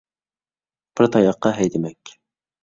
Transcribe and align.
بىر 1.01 1.09
تاياقتا 1.17 1.53
ھەيدىمەك. 1.59 2.17